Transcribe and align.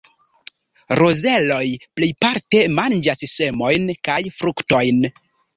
Rozeloj 0.99 1.67
plejparte 1.99 2.63
manĝas 2.79 3.23
semojn 3.37 3.87
kaj 4.09 4.19
fruktojn. 4.41 5.07